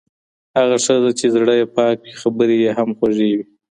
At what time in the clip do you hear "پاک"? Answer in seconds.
1.75-1.97